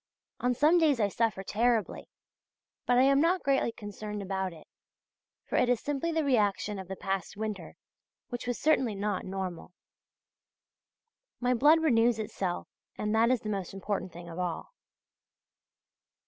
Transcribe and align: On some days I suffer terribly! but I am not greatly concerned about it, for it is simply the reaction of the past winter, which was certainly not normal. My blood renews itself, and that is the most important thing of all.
On 0.39 0.55
some 0.55 0.79
days 0.79 0.99
I 0.99 1.09
suffer 1.09 1.43
terribly! 1.43 2.09
but 2.87 2.97
I 2.97 3.03
am 3.03 3.21
not 3.21 3.43
greatly 3.43 3.71
concerned 3.71 4.23
about 4.23 4.51
it, 4.51 4.65
for 5.45 5.57
it 5.57 5.69
is 5.69 5.79
simply 5.79 6.11
the 6.11 6.23
reaction 6.23 6.79
of 6.79 6.87
the 6.87 6.95
past 6.95 7.37
winter, 7.37 7.75
which 8.29 8.47
was 8.47 8.57
certainly 8.57 8.95
not 8.95 9.25
normal. 9.25 9.73
My 11.39 11.53
blood 11.53 11.83
renews 11.83 12.17
itself, 12.17 12.67
and 12.97 13.13
that 13.13 13.29
is 13.29 13.41
the 13.41 13.49
most 13.49 13.75
important 13.75 14.11
thing 14.11 14.27
of 14.27 14.39
all. 14.39 14.73